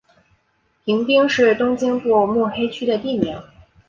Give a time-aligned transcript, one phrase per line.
[0.83, 3.39] 平町是东京都目黑区的地名。